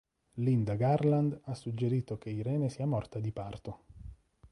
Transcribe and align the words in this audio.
Lynda 0.39 0.73
Garland 0.77 1.39
ha 1.43 1.53
suggerito 1.53 2.17
che 2.17 2.31
Irene 2.31 2.69
sia 2.69 2.87
morta 2.87 3.19
di 3.19 3.31
parto. 3.31 3.83